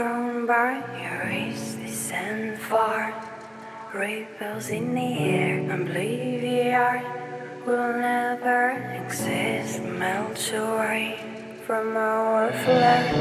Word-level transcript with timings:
strong 0.00 0.46
by 0.46 0.80
your 0.98 1.28
wrist 1.28 1.76
descend 1.78 2.58
far. 2.58 3.12
Ripples 3.92 4.70
in 4.70 4.94
the 4.94 5.12
air, 5.18 5.58
oblivion 5.70 7.04
will 7.66 7.92
never 8.00 8.70
exist. 8.96 9.82
Melt 9.82 10.52
away 10.54 11.20
from 11.66 11.98
our 11.98 12.50
flesh. 12.64 13.12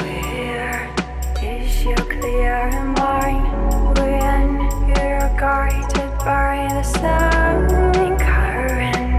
Where 0.00 0.94
is 1.42 1.84
your 1.84 1.96
clear 1.96 2.70
mind 3.02 3.98
when 3.98 4.46
you're 4.90 5.30
guided 5.42 6.12
by 6.22 6.68
the 6.70 6.84
sounding 6.84 8.16
current? 8.16 9.18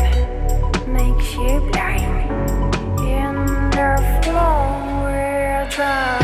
Makes 0.87 1.35
you 1.35 1.59
blind 1.69 2.31
in 3.03 3.35
the 3.75 3.91
flow. 4.23 5.03
We're 5.03 5.67
done. 5.75 6.18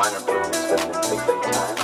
minor 0.00 0.20
movements 0.20 0.70
that 0.70 0.86
will 0.88 1.02
take 1.02 1.26
their 1.26 1.52
time. 1.52 1.79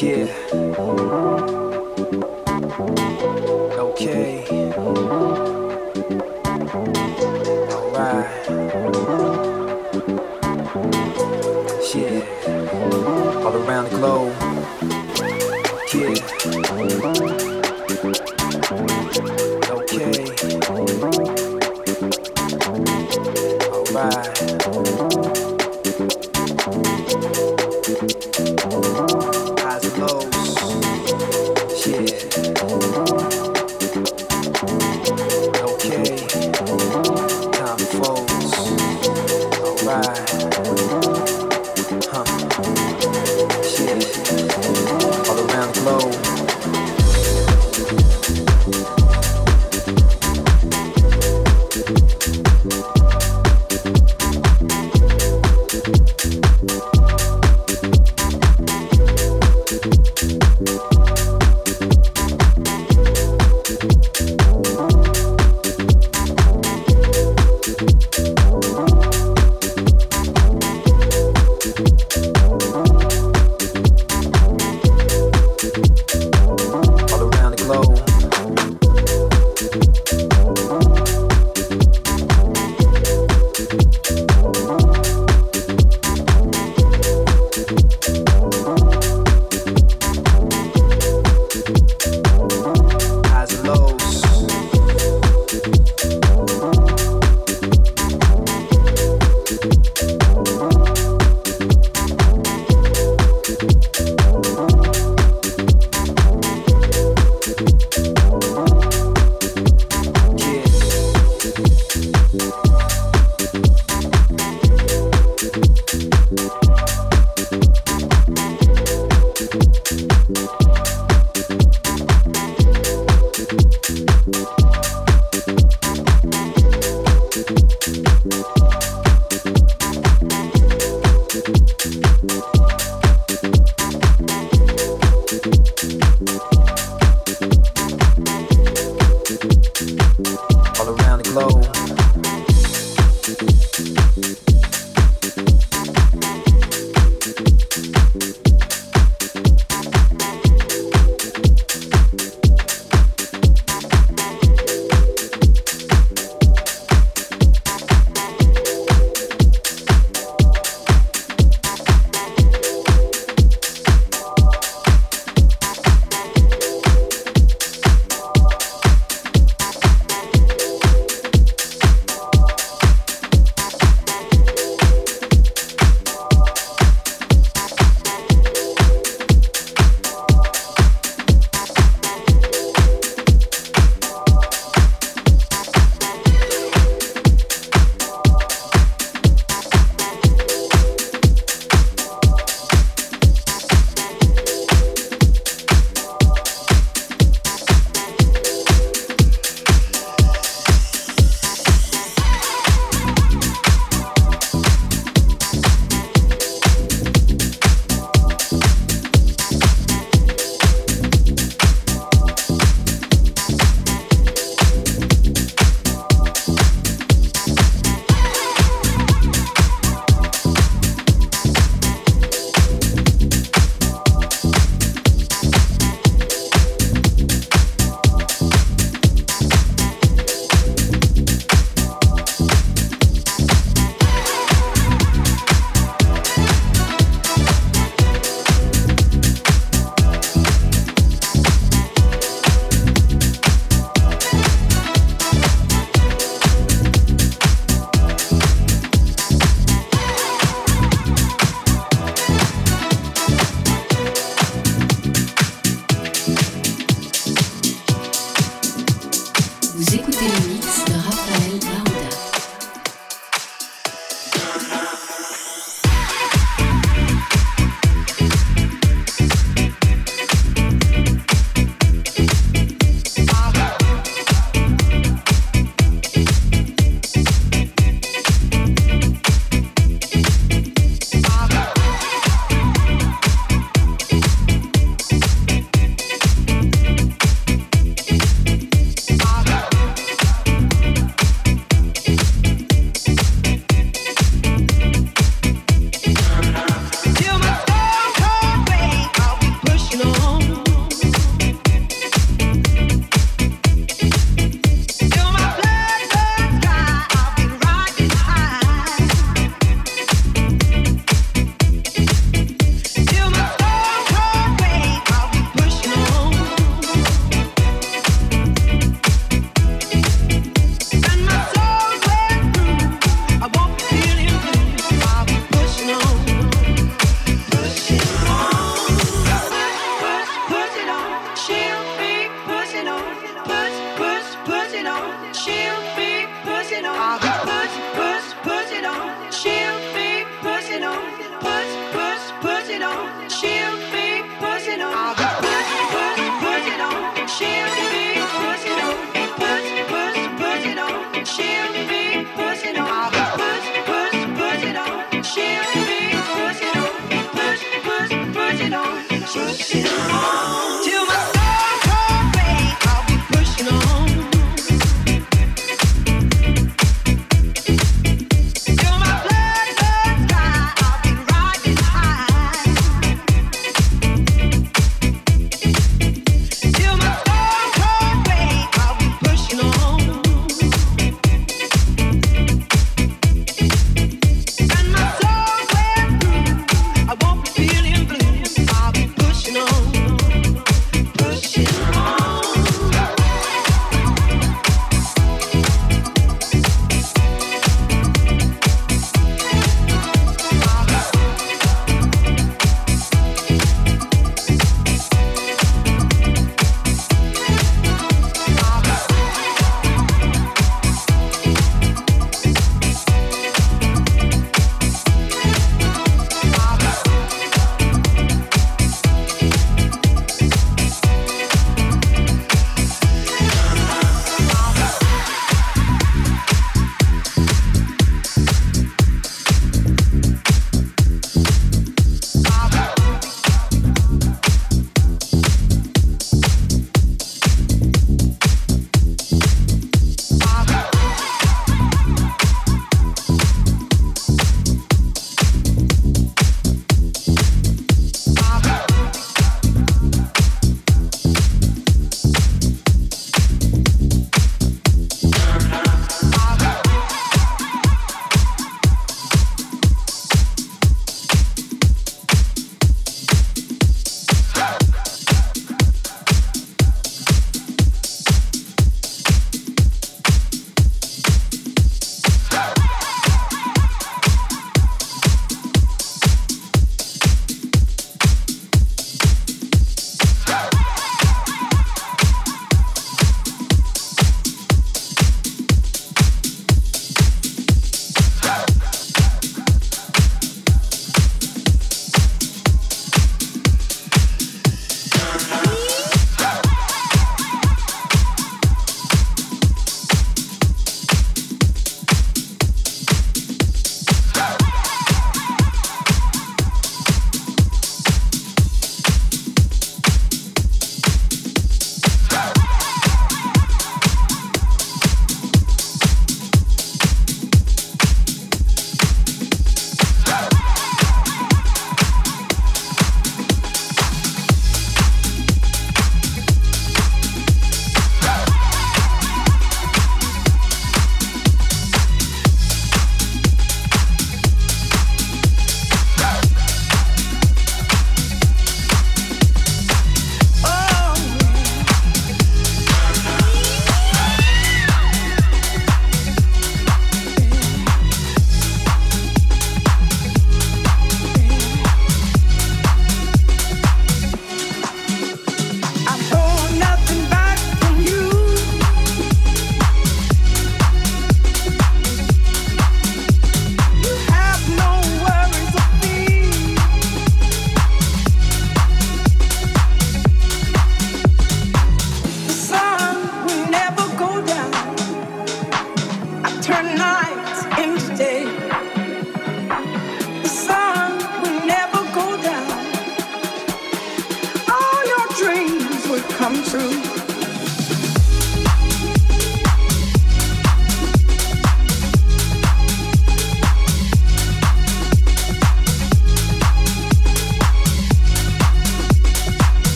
Yeah. 0.00 1.57